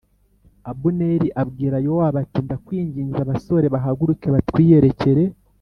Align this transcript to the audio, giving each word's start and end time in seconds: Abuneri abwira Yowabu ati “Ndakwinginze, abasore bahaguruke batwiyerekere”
Abuneri 0.71 1.27
abwira 1.41 1.77
Yowabu 1.85 2.17
ati 2.23 2.39
“Ndakwinginze, 2.45 3.17
abasore 3.21 3.65
bahaguruke 3.73 4.27
batwiyerekere” 4.35 5.23